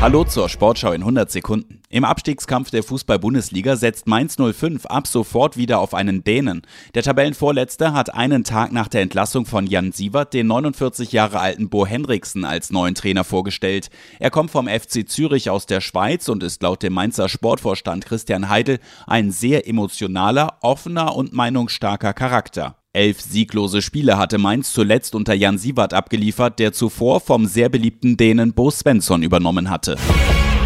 Hallo 0.00 0.22
zur 0.22 0.48
Sportschau 0.48 0.92
in 0.92 1.02
100 1.02 1.28
Sekunden. 1.28 1.82
Im 1.90 2.04
Abstiegskampf 2.04 2.70
der 2.70 2.84
Fußball-Bundesliga 2.84 3.74
setzt 3.74 4.06
Mainz 4.06 4.36
05 4.36 4.86
ab 4.86 5.08
sofort 5.08 5.56
wieder 5.56 5.80
auf 5.80 5.92
einen 5.92 6.22
Dänen. 6.22 6.62
Der 6.94 7.02
Tabellenvorletzte 7.02 7.92
hat 7.92 8.14
einen 8.14 8.44
Tag 8.44 8.70
nach 8.70 8.86
der 8.86 9.02
Entlassung 9.02 9.44
von 9.44 9.66
Jan 9.66 9.90
Sievert 9.90 10.34
den 10.34 10.46
49 10.46 11.10
Jahre 11.10 11.40
alten 11.40 11.68
Bo 11.68 11.84
Henriksen 11.84 12.44
als 12.44 12.70
neuen 12.70 12.94
Trainer 12.94 13.24
vorgestellt. 13.24 13.90
Er 14.20 14.30
kommt 14.30 14.52
vom 14.52 14.68
FC 14.68 15.08
Zürich 15.08 15.50
aus 15.50 15.66
der 15.66 15.80
Schweiz 15.80 16.28
und 16.28 16.44
ist 16.44 16.62
laut 16.62 16.84
dem 16.84 16.92
Mainzer 16.92 17.28
Sportvorstand 17.28 18.06
Christian 18.06 18.48
Heidel 18.48 18.78
ein 19.08 19.32
sehr 19.32 19.66
emotionaler, 19.66 20.58
offener 20.60 21.16
und 21.16 21.32
meinungsstarker 21.32 22.14
Charakter. 22.14 22.77
Elf 22.98 23.20
sieglose 23.20 23.80
Spiele 23.80 24.18
hatte 24.18 24.38
Mainz 24.38 24.72
zuletzt 24.72 25.14
unter 25.14 25.32
Jan 25.32 25.56
Sievert 25.56 25.94
abgeliefert, 25.94 26.58
der 26.58 26.72
zuvor 26.72 27.20
vom 27.20 27.46
sehr 27.46 27.68
beliebten 27.68 28.16
Dänen 28.16 28.54
Bo 28.54 28.72
Svensson 28.72 29.22
übernommen 29.22 29.70
hatte. 29.70 29.96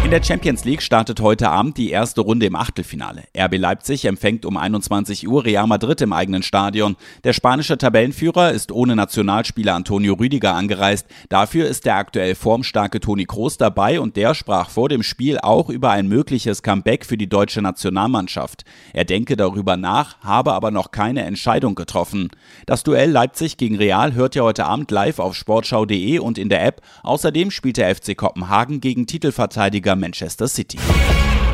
In 0.03 0.11
der 0.11 0.21
Champions 0.21 0.65
League 0.65 0.81
startet 0.81 1.21
heute 1.21 1.49
Abend 1.49 1.77
die 1.77 1.89
erste 1.89 2.19
Runde 2.19 2.45
im 2.45 2.57
Achtelfinale. 2.57 3.23
RB 3.35 3.57
Leipzig 3.57 4.03
empfängt 4.03 4.45
um 4.45 4.57
21 4.57 5.29
Uhr 5.29 5.45
Real 5.45 5.65
Madrid 5.65 6.01
im 6.01 6.11
eigenen 6.11 6.43
Stadion. 6.43 6.97
Der 7.23 7.31
spanische 7.31 7.77
Tabellenführer 7.77 8.51
ist 8.51 8.73
ohne 8.73 8.97
Nationalspieler 8.97 9.73
Antonio 9.73 10.15
Rüdiger 10.15 10.55
angereist. 10.55 11.07
Dafür 11.29 11.69
ist 11.69 11.85
der 11.85 11.95
aktuell 11.95 12.35
formstarke 12.35 12.99
Toni 12.99 13.23
Kroos 13.23 13.55
dabei 13.55 14.01
und 14.01 14.17
der 14.17 14.35
sprach 14.35 14.69
vor 14.69 14.89
dem 14.89 15.03
Spiel 15.03 15.39
auch 15.39 15.69
über 15.69 15.91
ein 15.91 16.09
mögliches 16.09 16.63
Comeback 16.63 17.05
für 17.05 17.17
die 17.17 17.29
deutsche 17.29 17.61
Nationalmannschaft. 17.61 18.65
Er 18.91 19.05
denke 19.05 19.37
darüber 19.37 19.77
nach, 19.77 20.19
habe 20.19 20.51
aber 20.51 20.69
noch 20.69 20.91
keine 20.91 21.23
Entscheidung 21.23 21.75
getroffen. 21.75 22.29
Das 22.65 22.83
Duell 22.83 23.09
Leipzig 23.09 23.55
gegen 23.55 23.77
Real 23.77 24.13
hört 24.13 24.35
ihr 24.35 24.43
heute 24.43 24.65
Abend 24.65 24.91
live 24.91 25.19
auf 25.19 25.33
sportschau.de 25.33 26.19
und 26.19 26.37
in 26.37 26.49
der 26.49 26.65
App. 26.65 26.81
Außerdem 27.03 27.51
spielt 27.51 27.77
der 27.77 27.95
FC 27.95 28.17
Kopenhagen 28.17 28.81
gegen 28.81 29.07
Titelverteidiger 29.07 29.92
Bundesliga 29.93 29.95
Manchester 29.95 30.47
City. 30.47 30.77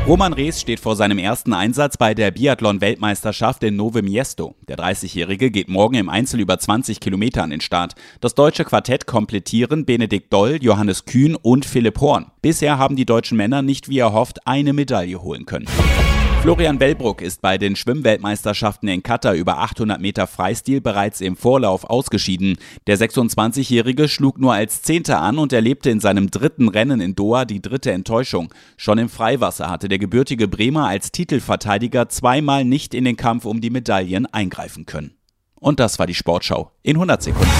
Roman 0.06 0.32
Rees 0.32 0.60
steht 0.60 0.80
vor 0.80 0.96
seinem 0.96 1.18
ersten 1.18 1.52
Einsatz 1.52 1.96
bei 1.96 2.14
der 2.14 2.30
Biathlon-Weltmeisterschaft 2.30 3.62
in 3.62 3.76
Nove 3.76 4.02
Miesto. 4.02 4.54
Der 4.66 4.76
30-Jährige 4.76 5.50
geht 5.50 5.68
morgen 5.68 5.94
im 5.96 6.08
Einzel 6.08 6.40
über 6.40 6.58
20 6.58 7.00
Kilometer 7.00 7.42
an 7.42 7.50
den 7.50 7.60
Start. 7.60 7.94
Das 8.20 8.34
deutsche 8.34 8.64
Quartett 8.64 9.06
komplettieren 9.06 9.84
Benedikt 9.84 10.32
Doll, 10.32 10.58
Johannes 10.60 11.04
Kühn 11.04 11.36
und 11.36 11.64
Philipp 11.64 12.00
Horn. 12.00 12.26
Bisher 12.40 12.78
haben 12.78 12.96
die 12.96 13.06
deutschen 13.06 13.36
Männer 13.36 13.62
nicht 13.62 13.88
wie 13.88 13.98
erhofft 13.98 14.46
eine 14.46 14.72
Medaille 14.72 15.22
holen 15.22 15.44
können. 15.44 15.66
Florian 16.42 16.80
Wellbruck 16.80 17.20
ist 17.20 17.42
bei 17.42 17.58
den 17.58 17.76
Schwimmweltmeisterschaften 17.76 18.88
in 18.88 19.02
Katar 19.02 19.34
über 19.34 19.58
800 19.58 20.00
Meter 20.00 20.26
Freistil 20.26 20.80
bereits 20.80 21.20
im 21.20 21.36
Vorlauf 21.36 21.84
ausgeschieden. 21.84 22.56
Der 22.86 22.96
26-Jährige 22.96 24.08
schlug 24.08 24.38
nur 24.40 24.54
als 24.54 24.80
Zehnter 24.80 25.20
an 25.20 25.36
und 25.36 25.52
erlebte 25.52 25.90
in 25.90 26.00
seinem 26.00 26.30
dritten 26.30 26.70
Rennen 26.70 27.02
in 27.02 27.14
Doha 27.14 27.44
die 27.44 27.60
dritte 27.60 27.92
Enttäuschung. 27.92 28.54
Schon 28.78 28.96
im 28.96 29.10
Freiwasser 29.10 29.68
hatte 29.68 29.90
der 29.90 29.98
gebürtige 29.98 30.48
Bremer 30.48 30.86
als 30.86 31.12
Titelverteidiger 31.12 32.08
zweimal 32.08 32.64
nicht 32.64 32.94
in 32.94 33.04
den 33.04 33.18
Kampf 33.18 33.44
um 33.44 33.60
die 33.60 33.68
Medaillen 33.68 34.24
eingreifen 34.24 34.86
können. 34.86 35.12
Und 35.56 35.78
das 35.78 35.98
war 35.98 36.06
die 36.06 36.14
Sportschau 36.14 36.72
in 36.82 36.96
100 36.96 37.22
Sekunden. 37.22 37.52